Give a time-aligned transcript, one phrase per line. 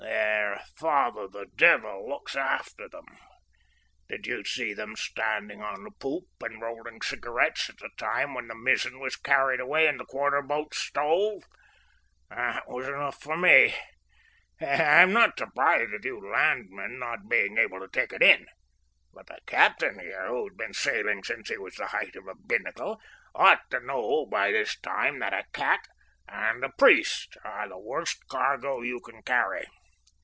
[0.01, 3.05] "Their father, the devil, looks after them.
[4.09, 8.47] Did you see them standing on the poop and rolling cigarettes at the time when
[8.47, 11.43] the mizzen was carried away and the quarter boats stove?
[12.29, 13.75] That was enough for me.
[14.59, 18.47] I'm not surprised at you landsmen not being able to take it in,
[19.13, 22.99] but the captain here, who's been sailing since he was the height of the binnacle,
[23.35, 25.87] ought to know by this time that a cat
[26.27, 29.65] and a priest are the worst cargo you can carry.